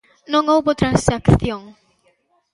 [0.33, 1.61] Non houbo transacción.